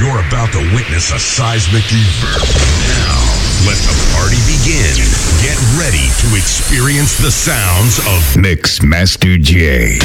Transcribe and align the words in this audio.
You're 0.00 0.24
about 0.26 0.50
to 0.52 0.60
witness 0.74 1.12
a 1.12 1.18
seismic 1.18 1.84
event. 1.84 2.40
Now, 2.88 3.20
let 3.68 3.76
the 3.84 3.92
party 4.16 4.40
begin. 4.48 4.96
Get 5.44 5.60
ready 5.76 6.08
to 6.24 6.36
experience 6.40 7.18
the 7.18 7.30
sounds 7.30 7.98
of 7.98 8.24
Mixmaster 8.42 9.38
J. 9.38 9.98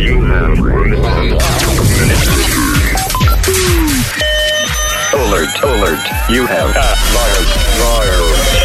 You 0.00 0.22
have 0.22 0.60
one 0.60 0.90
minute. 0.90 2.28
Alert, 5.14 5.50
alert. 5.64 6.30
You 6.30 6.46
have 6.46 6.76
uh, 6.76 8.54
a. 8.54 8.57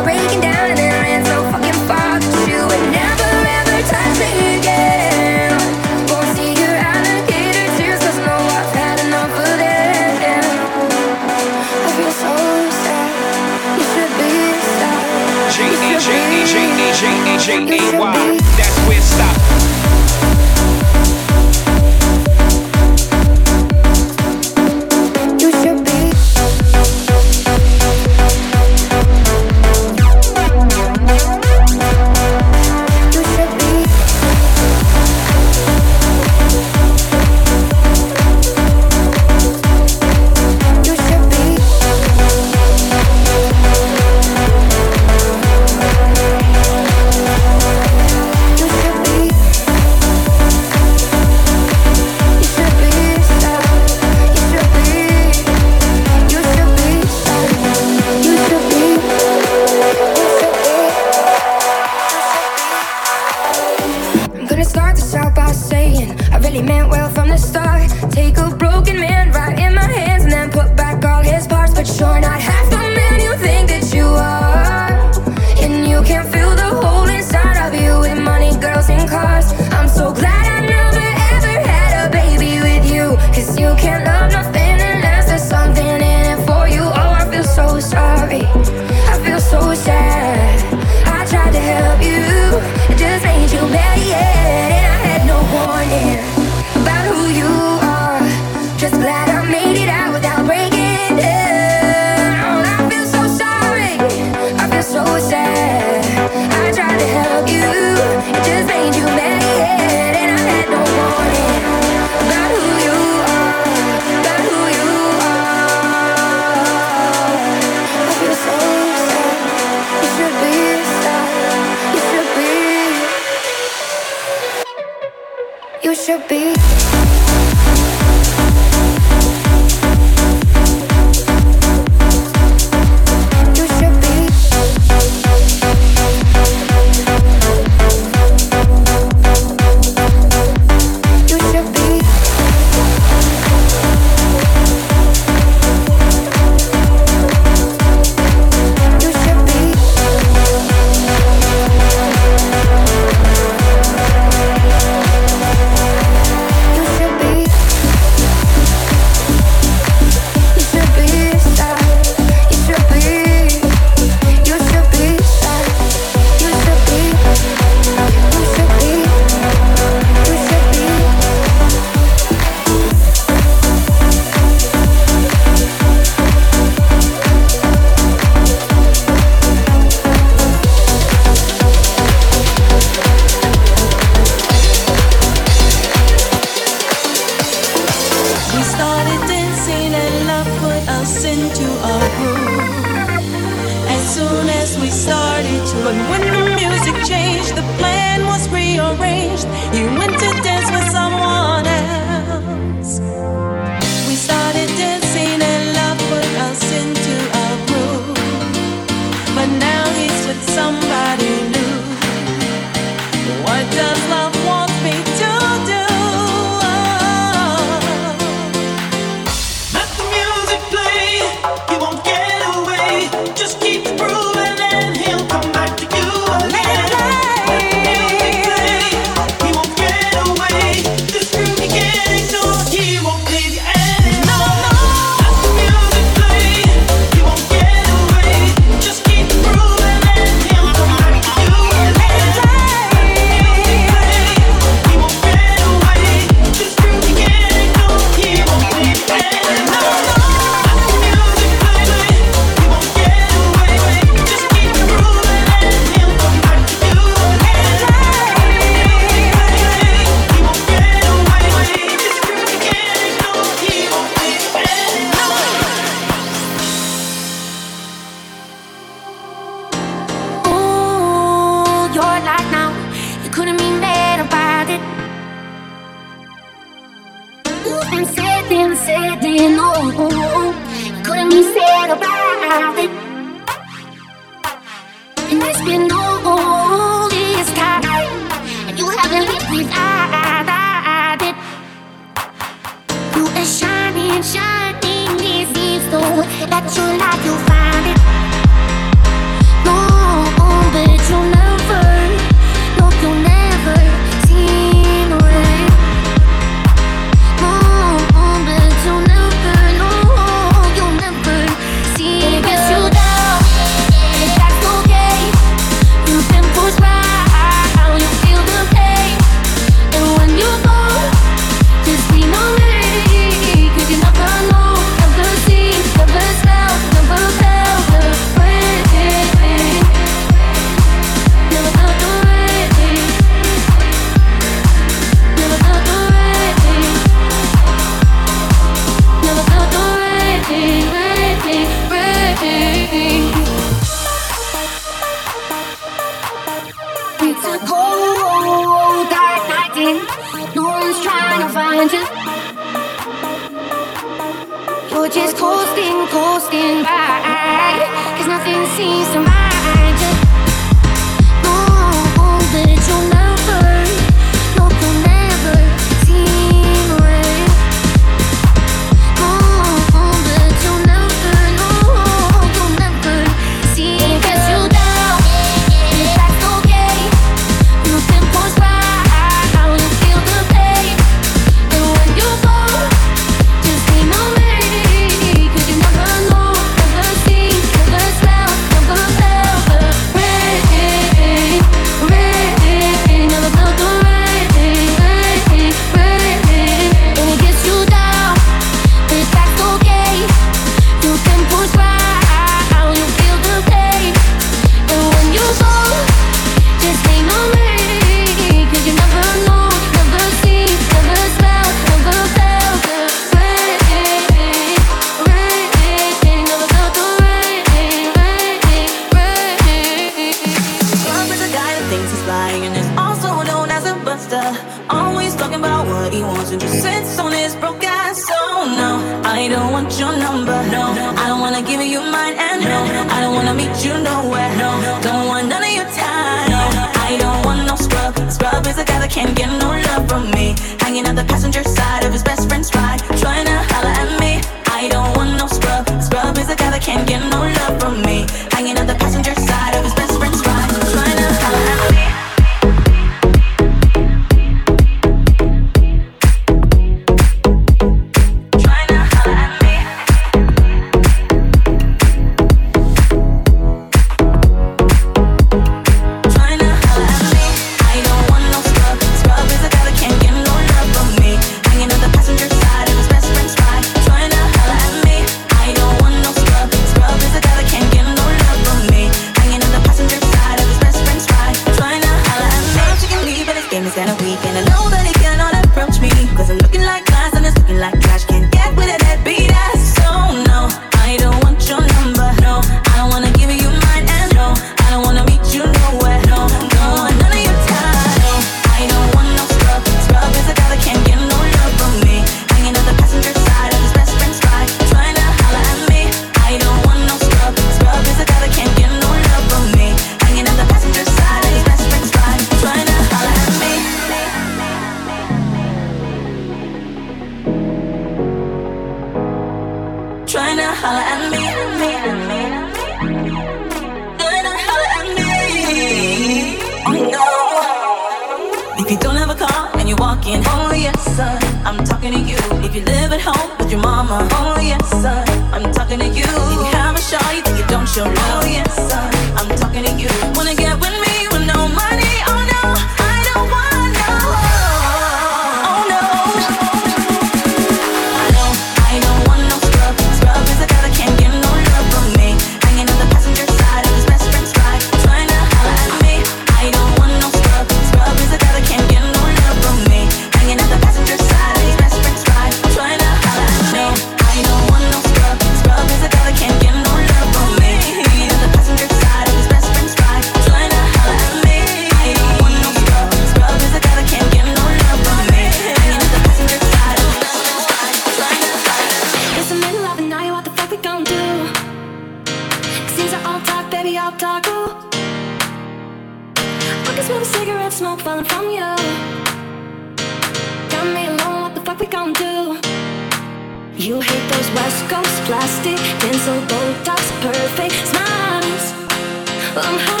I'm 599.53 599.77
high. 599.79 600.00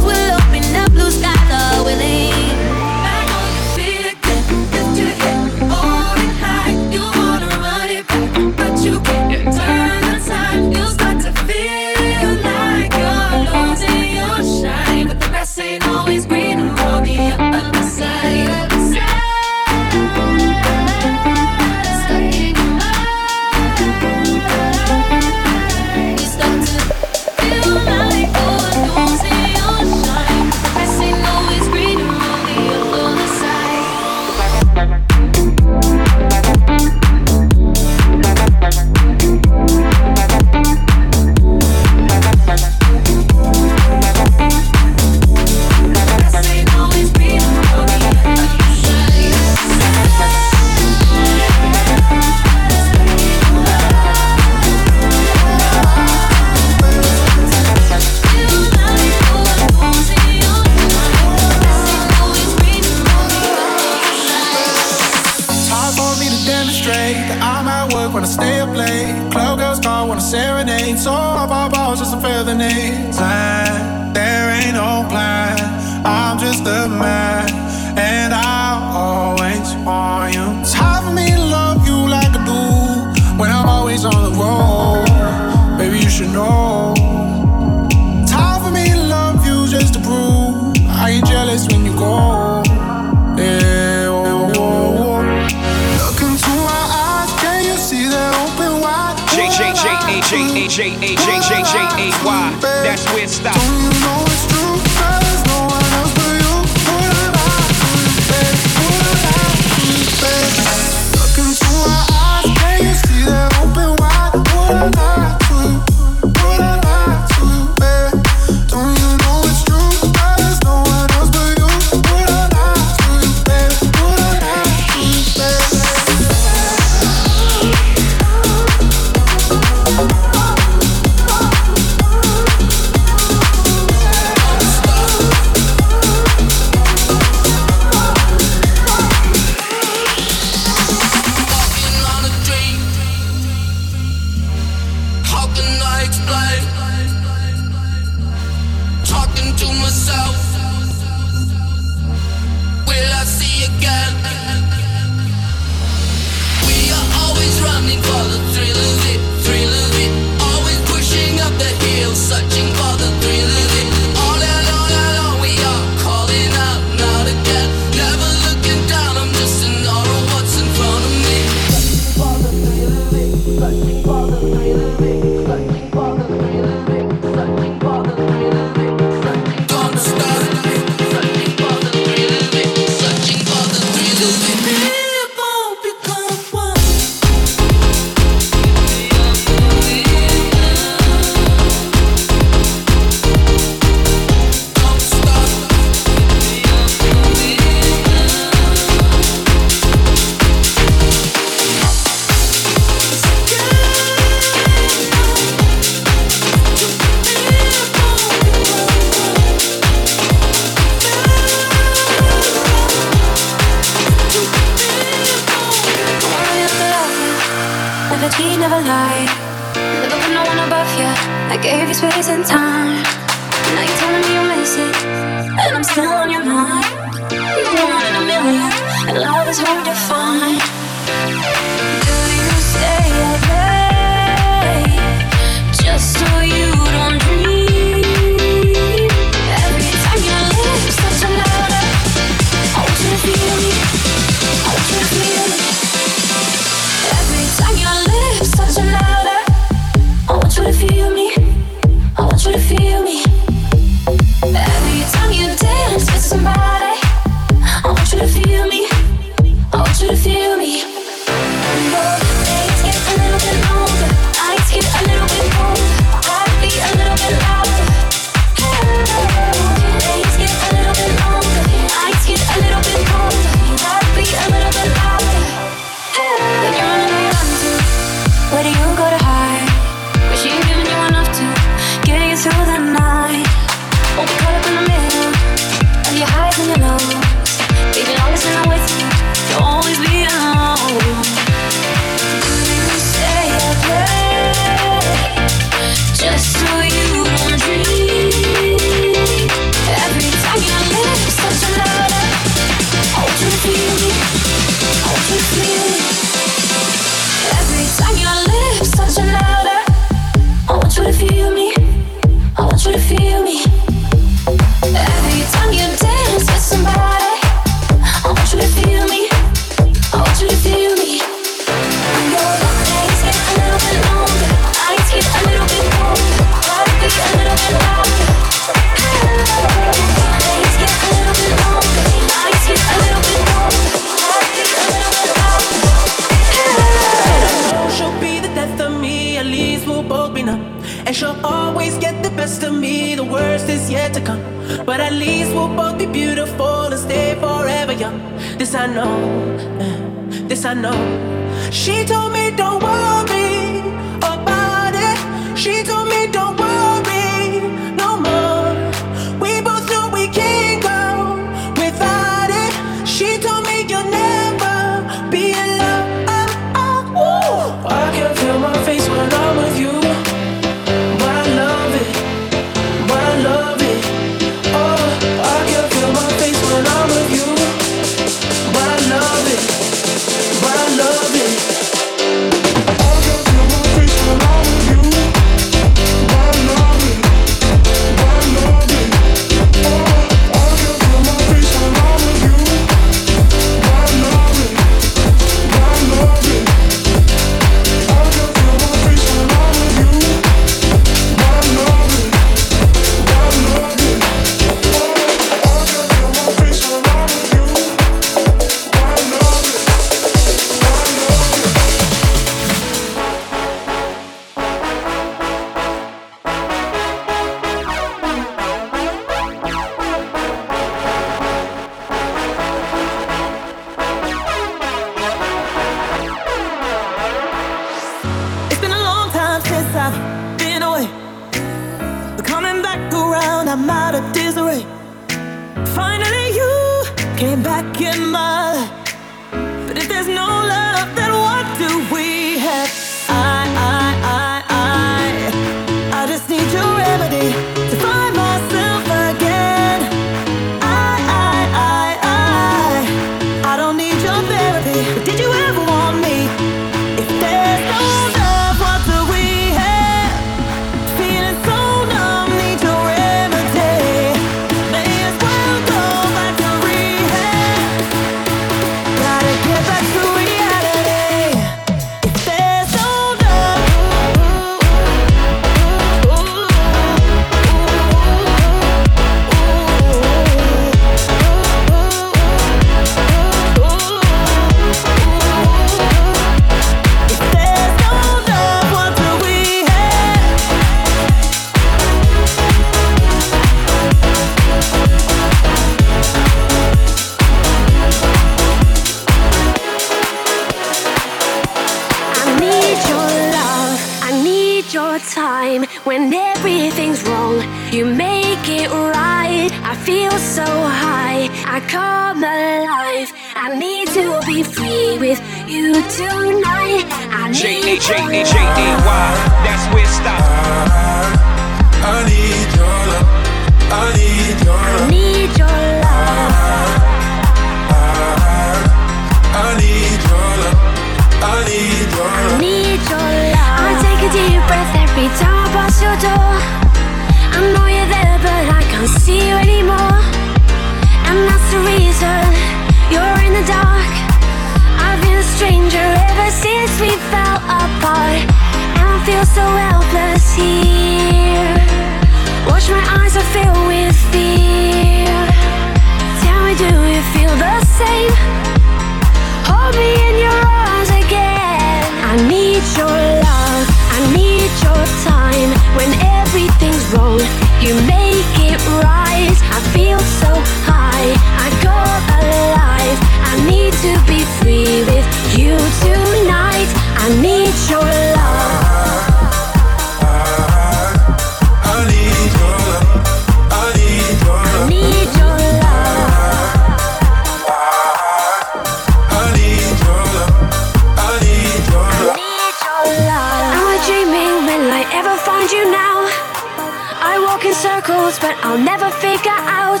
I'll 598.72 598.78
never 598.78 599.10
figure 599.10 599.52
out 599.52 600.00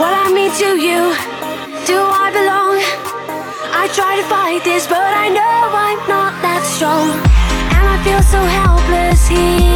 what 0.00 0.10
I 0.10 0.32
mean 0.32 0.50
to 0.62 0.80
you. 0.80 1.12
Do 1.84 1.98
I 2.00 2.32
belong? 2.32 2.80
I 3.70 3.86
try 3.92 4.16
to 4.16 4.24
fight 4.32 4.64
this, 4.64 4.86
but 4.86 4.96
I 4.96 5.28
know 5.28 5.58
I'm 5.84 6.00
not 6.08 6.32
that 6.40 6.64
strong. 6.64 7.10
And 7.76 7.86
I 7.86 8.02
feel 8.02 8.22
so 8.22 8.40
helpless 8.40 9.28
here. 9.28 9.75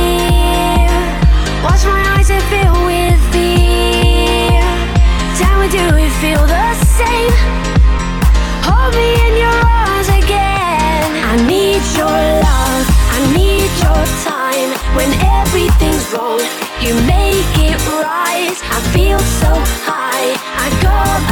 I 18.62 18.81
feel 18.92 19.18
so 19.18 19.53
high, 19.88 20.37
I 20.64 20.68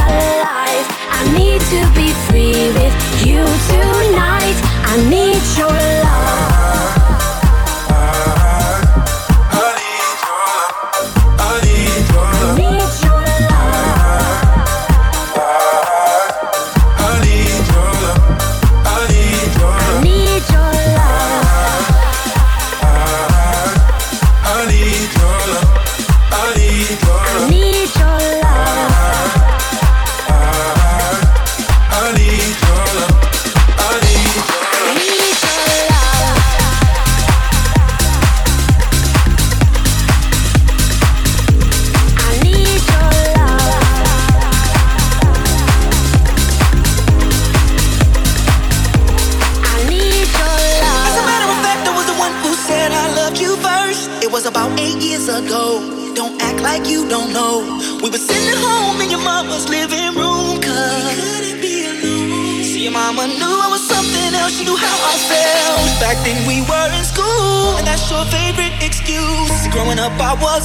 alive. 0.09 0.87
I 1.19 1.23
need 1.37 1.61
to 1.73 1.81
be 1.95 2.09
free 2.29 2.73
with 2.79 2.95
you 3.27 3.45
tonight. 3.69 4.59
I 4.93 4.97
need 5.09 5.43
your 5.59 5.78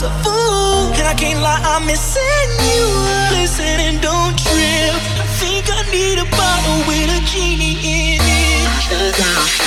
a 0.03 0.11
fool, 0.23 0.91
and 0.99 1.07
I 1.07 1.15
can't 1.15 1.39
lie, 1.39 1.61
I'm 1.63 1.85
missing 1.85 2.49
you. 2.67 2.83
Listen 3.39 3.79
and 3.87 4.01
don't 4.01 4.37
trip. 4.37 4.93
I 5.23 5.25
think 5.39 5.65
I 5.71 5.81
need 5.91 6.19
a 6.19 6.27
bottle 6.35 6.79
with 6.87 7.17
a 7.17 7.21
genie 7.25 7.77
in 7.79 8.19
it. 8.21 9.62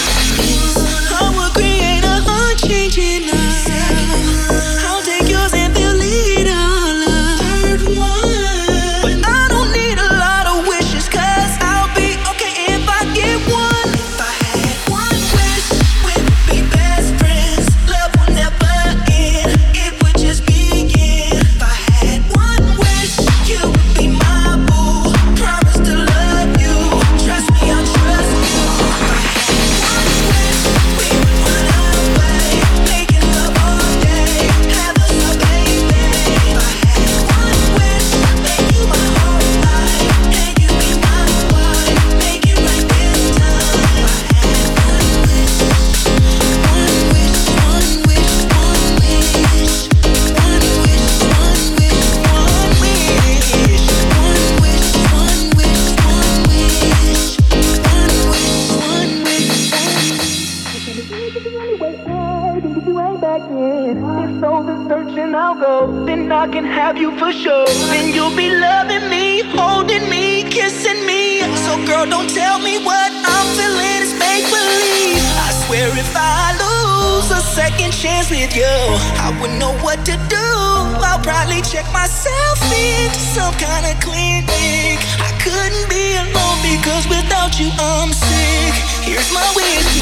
need 89.66 89.95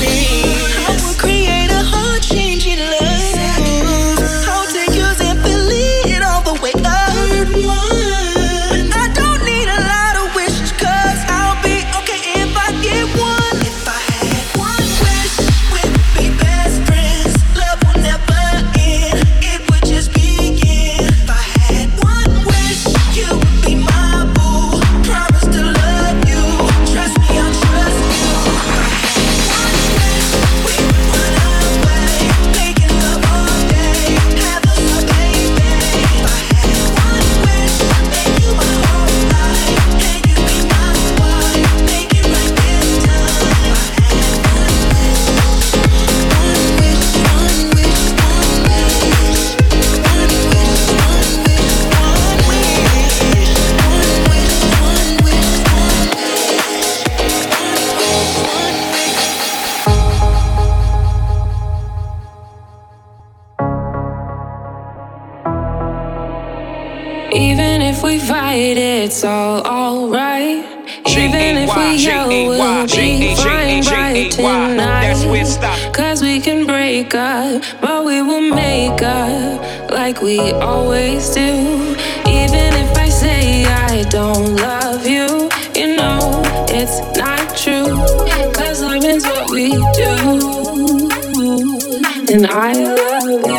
we 68.04 68.18
fight, 68.18 68.76
it's 68.76 69.24
all 69.24 69.62
alright. 69.66 70.62
Even 71.08 71.56
if 71.56 71.74
we 71.74 71.96
yell, 71.96 72.28
we'll 72.28 72.86
be 72.86 73.34
fine 73.34 73.82
by 73.82 74.28
tonight. 74.28 75.94
Cause 75.94 76.20
we 76.22 76.38
can 76.40 76.66
break 76.66 77.14
up, 77.14 77.62
but 77.80 78.04
we 78.04 78.20
will 78.20 78.42
make 78.54 79.00
up 79.02 79.90
like 79.90 80.20
we 80.20 80.38
always 80.52 81.30
do. 81.30 81.96
Even 82.28 82.74
if 82.82 82.96
I 82.98 83.08
say 83.08 83.64
I 83.64 84.02
don't 84.10 84.56
love 84.56 85.06
you, 85.06 85.48
you 85.74 85.96
know 85.96 86.42
it's 86.68 87.00
not 87.16 87.56
true. 87.56 87.96
Cause 88.52 88.82
love 88.82 89.02
is 89.04 89.24
what 89.24 89.50
we 89.50 89.70
do. 89.70 90.14
And 92.32 92.46
I 92.46 92.72
love 92.74 93.46
you. 93.46 93.53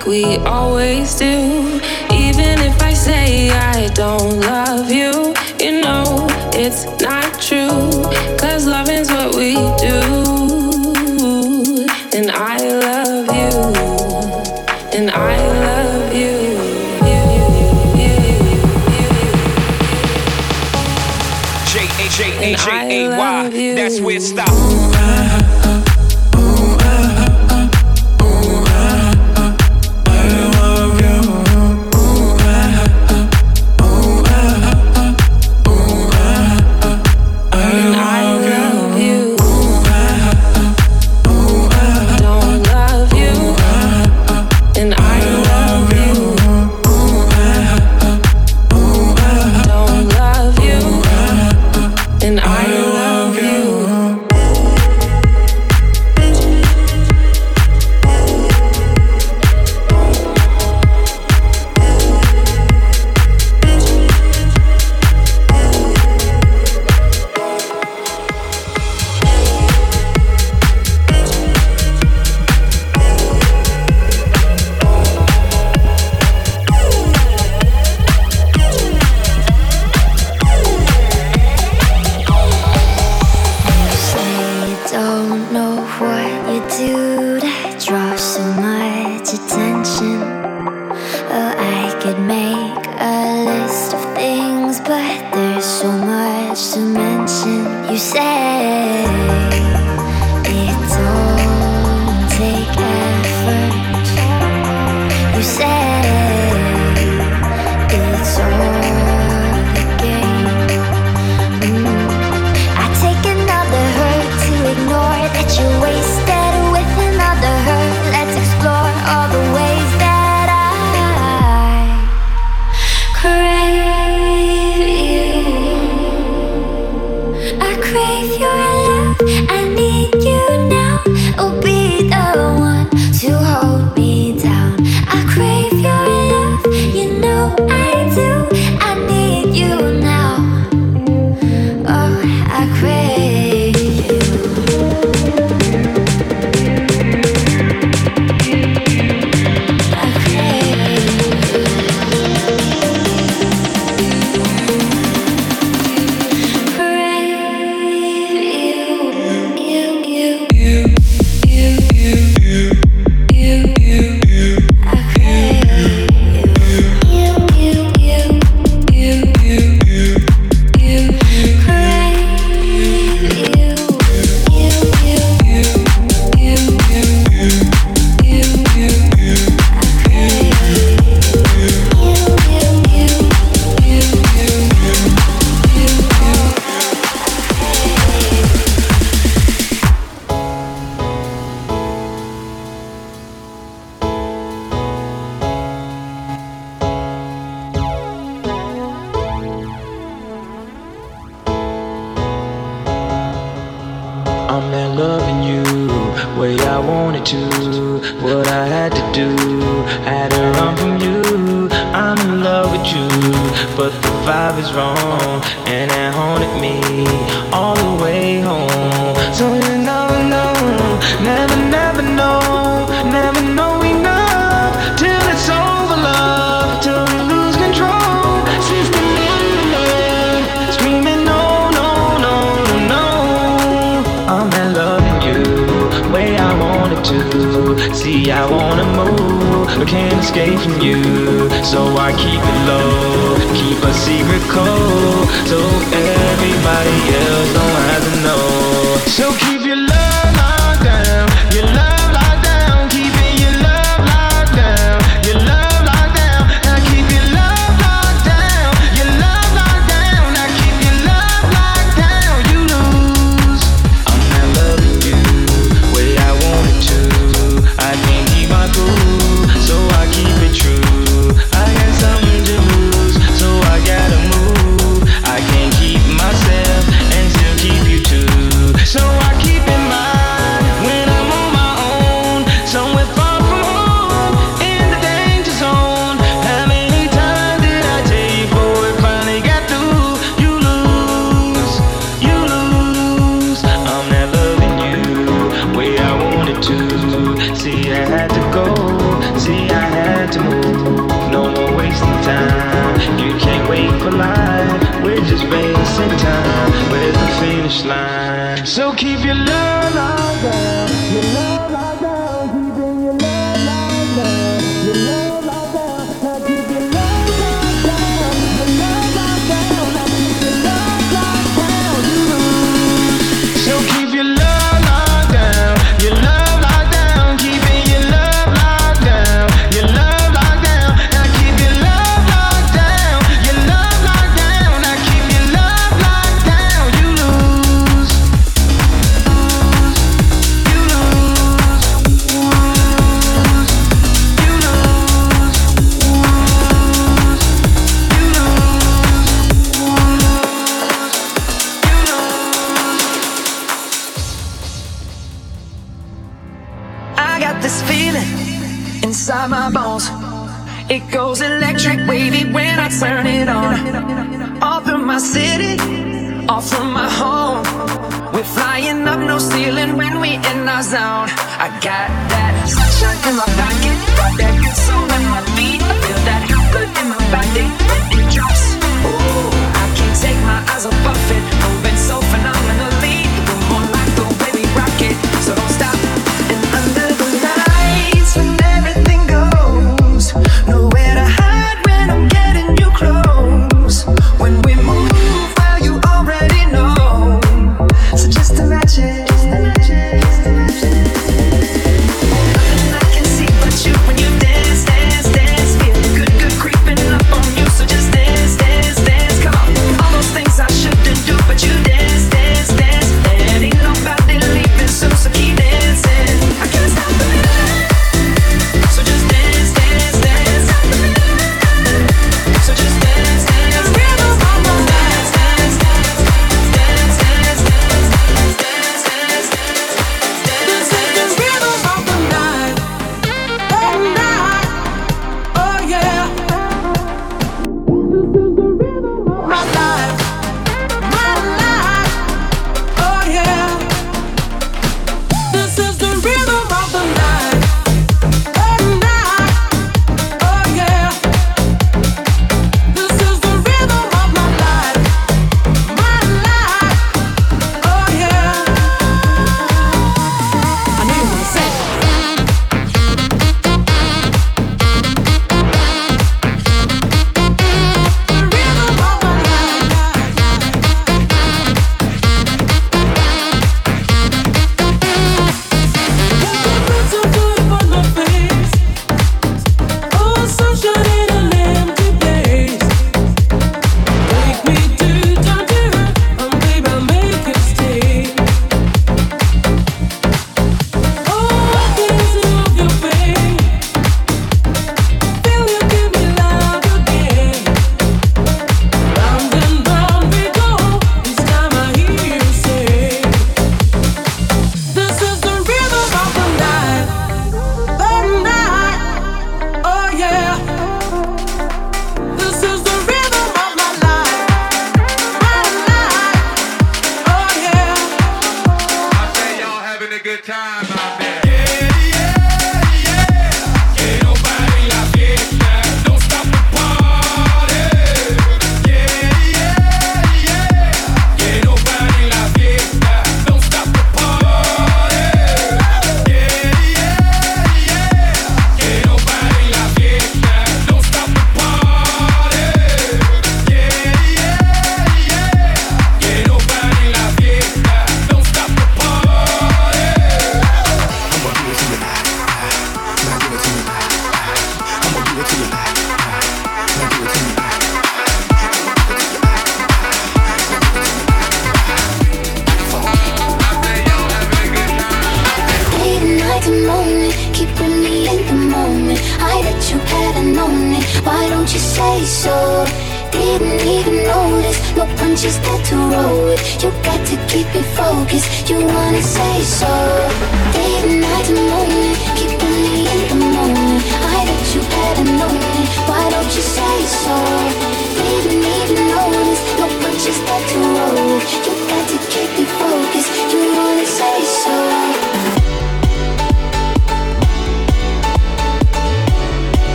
like 0.00 0.06
we 0.06 0.36
always 0.46 1.14
do. 1.18 1.80
Even 2.10 2.58
if 2.60 2.80
I 2.82 2.94
say 2.94 3.50
I 3.50 3.88
don't 3.88 4.40
love 4.40 4.69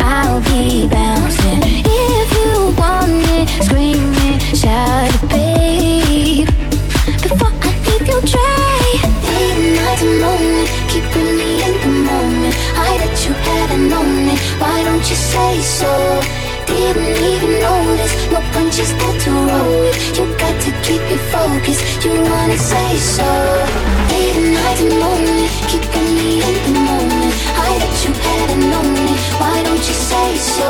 I'll 0.00 0.40
be 0.42 0.88
bouncing. 0.88 1.62
If 1.84 2.28
you 2.38 2.74
want 2.80 3.12
it, 3.36 3.48
scream 3.64 4.12
it, 4.28 4.56
shout 4.56 5.10
it, 5.14 5.22
babe. 5.28 6.48
Before 7.22 7.52
I 7.52 7.72
leave 7.86 8.06
you 8.08 8.20
and 10.02 10.20
morning, 10.20 10.66
keeping 10.88 11.36
me 11.38 11.62
in 11.62 11.74
the 11.82 11.92
moment. 12.10 12.54
I 12.74 12.98
bet 12.98 13.14
you 13.24 13.32
hadn't 13.32 13.88
known 13.88 14.28
it. 14.34 14.38
Why 14.58 14.82
don't 14.84 15.04
you 15.08 15.16
say 15.16 15.60
so? 15.60 15.92
Didn't 16.66 17.16
even 17.32 17.52
notice. 17.60 18.14
No 18.32 18.40
punches 18.52 18.90
that 18.98 19.16
to 19.24 19.30
roll. 19.30 19.90
You 20.16 20.24
got 20.38 20.56
to 20.64 20.70
keep 20.82 21.02
it 21.14 21.22
focused. 21.30 22.04
You 22.04 22.14
wanna 22.30 22.58
say 22.58 22.96
so? 22.96 23.30
Nights 24.32 24.80
and 24.80 24.98
morning, 24.98 25.48
keeping 25.68 26.08
me 26.16 26.42
in 26.42 26.54
the 26.64 26.80
moment. 26.80 27.32
I 27.54 27.78
bet 27.80 27.96
you 28.04 28.12
hadn't 28.12 28.70
known 28.70 28.91
don't 29.74 29.88
you 29.88 29.94
say 29.94 30.36
so? 30.36 30.68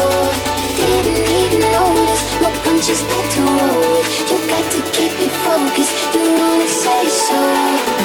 Didn't 0.77 1.27
even 1.41 1.61
notice. 1.73 2.23
No 2.41 2.51
punches 2.63 3.01
to 3.03 3.41
roll. 3.43 3.99
You 4.31 4.39
got 4.49 4.65
to 4.75 4.81
keep 4.95 5.15
it 5.27 5.33
focused. 5.43 6.15
You 6.15 6.23
wanna 6.39 6.69
say 6.69 7.09
so? 7.09 8.02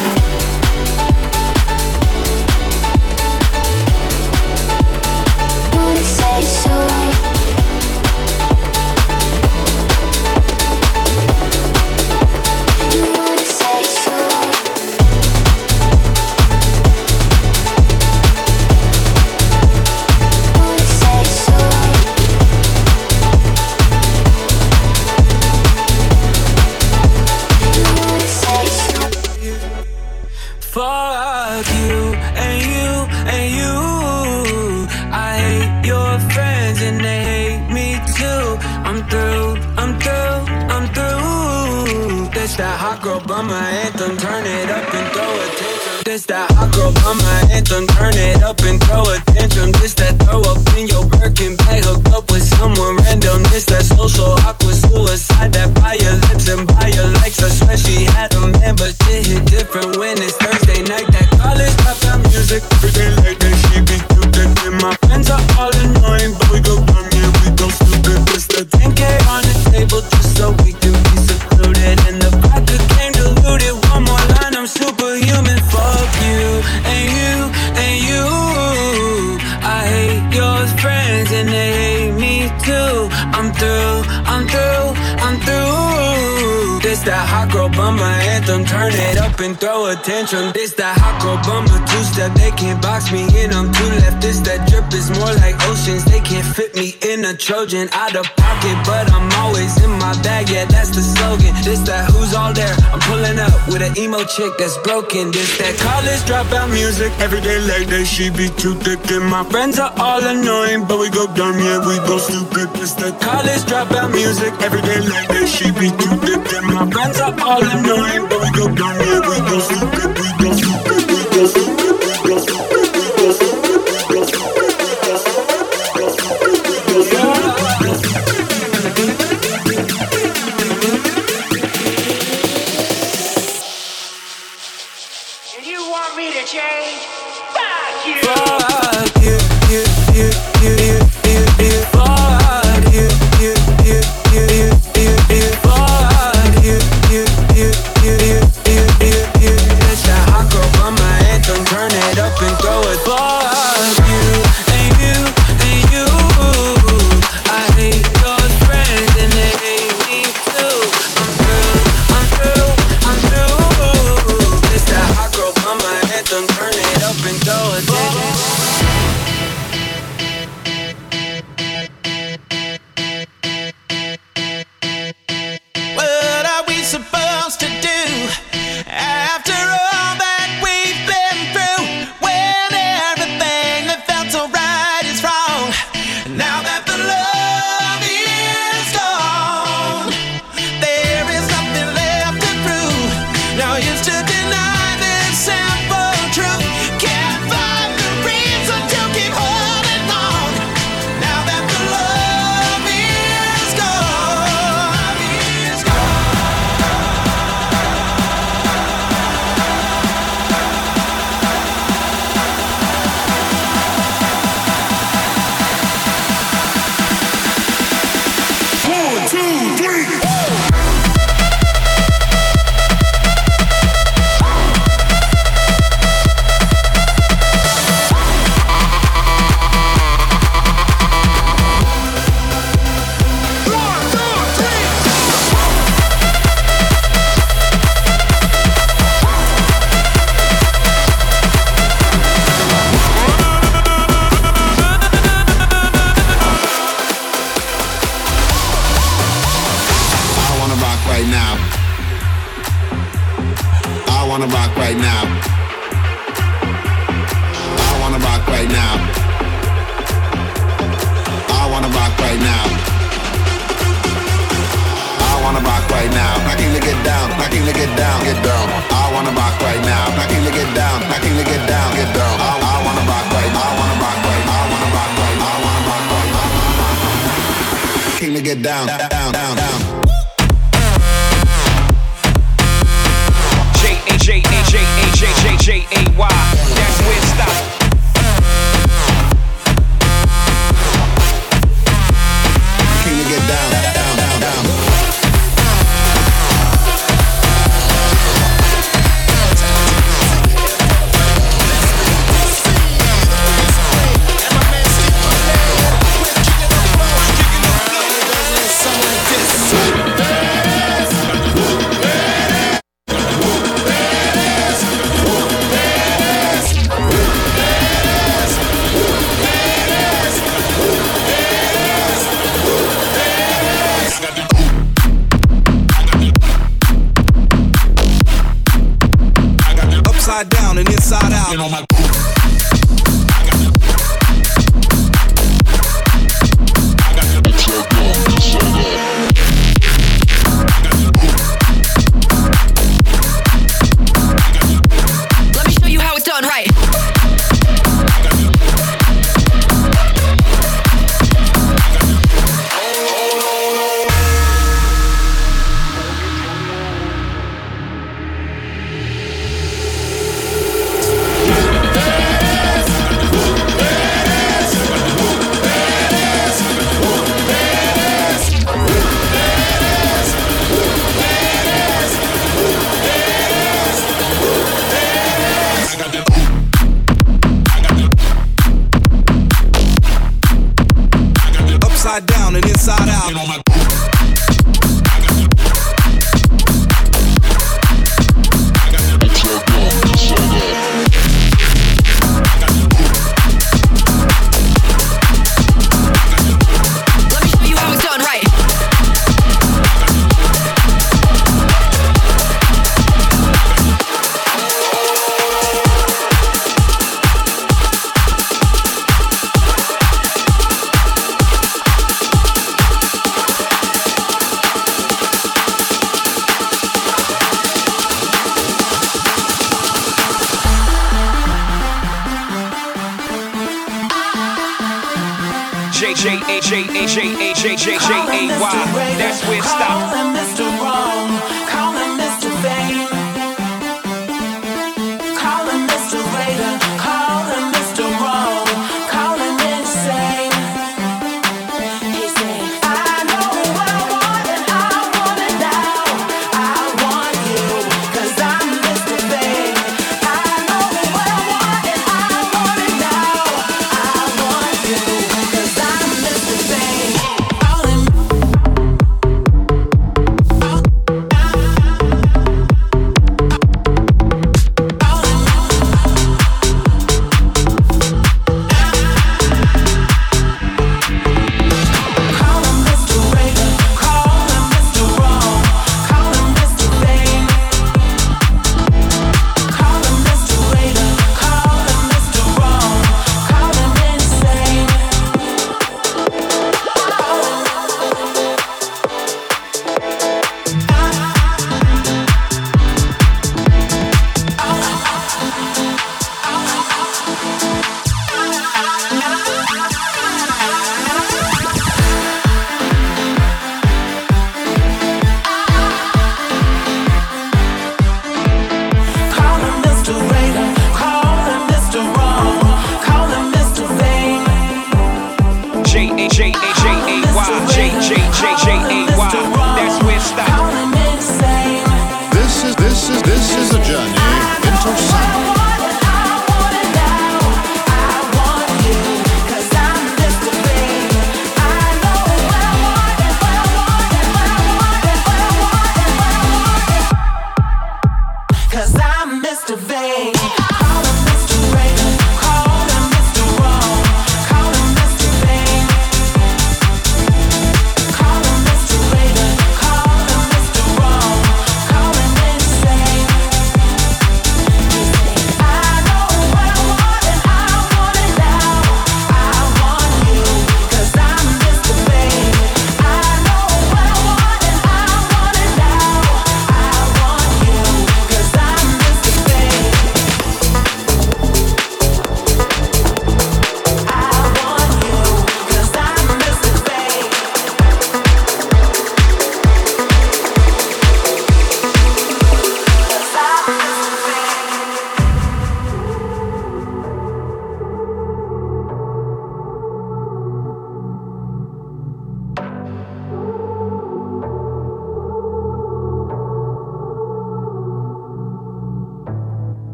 Tantrum. 90.03 90.51
This 90.53 90.73
that 90.75 90.97
hot 90.97 91.21
bummer 91.23 91.79
two 91.87 92.03
step, 92.03 92.33
they 92.35 92.51
can't 92.51 92.81
box 92.81 93.11
me 93.11 93.23
in. 93.41 93.53
I'm 93.53 93.71
too 93.71 93.89
left. 94.01 94.21
This 94.21 94.39
that 94.41 94.67
drip 94.69 94.91
is 94.93 95.09
more 95.19 95.33
like 95.41 95.55
oceans. 95.67 96.05
They 96.05 96.19
can't 96.19 96.45
fit 96.45 96.75
me 96.75 96.95
in 97.01 97.25
a 97.25 97.33
Trojan 97.35 97.89
out 97.93 98.15
of 98.15 98.25
pocket, 98.35 98.77
but 98.85 99.11
I'm 99.11 99.31
always 99.43 99.77
in 99.83 99.91
my 99.97 100.13
bag. 100.23 100.49
Yeah, 100.49 100.65
that's 100.65 100.91
the 100.91 101.01
slogan. 101.01 101.53
This 101.63 101.79
that 101.87 102.11
who's 102.11 102.33
all 102.33 102.53
there? 102.53 102.75
I'm 102.91 102.99
pulling 103.07 103.39
up 103.39 103.53
with 103.67 103.81
an 103.81 103.97
emo 103.97 104.23
chick 104.25 104.51
that's 104.57 104.77
broken. 104.83 105.31
This 105.31 105.57
that 105.57 105.77
college 105.79 106.21
dropout 106.27 106.69
music. 106.71 107.11
Every 107.19 107.41
day 107.41 107.59
like 107.63 107.87
that, 107.87 108.05
she 108.05 108.29
be 108.29 108.49
too 108.49 108.75
thick, 108.83 108.99
and 109.11 109.25
my 109.25 109.43
friends 109.43 109.79
are 109.79 109.93
all 109.97 110.23
annoying, 110.23 110.85
but 110.85 110.99
we 110.99 111.09
go 111.09 111.27
dumb, 111.33 111.57
yeah, 111.59 111.79
we 111.79 111.97
go 112.07 112.17
stupid. 112.17 112.69
This 112.75 112.93
that 112.99 113.19
college 113.21 113.63
dropout 113.69 114.11
music. 114.11 114.53
Every 114.61 114.81
day 114.81 114.99
like 115.01 115.27
that, 115.29 115.47
she 115.47 115.71
be 115.71 115.89
too 115.95 116.15
thick, 116.23 116.43
and 116.53 116.67
my 116.73 116.85
friends 116.91 117.19
are 117.19 117.35
all 117.41 117.63
annoying, 117.63 118.27
but 118.29 118.39
we 118.43 118.49
go 118.51 118.65
dumb, 118.73 118.97
yeah, 118.99 119.21
we 119.23 119.37
go 119.47 119.59
stupid, 119.59 119.86
Good. 119.91 120.17
at 120.39 120.76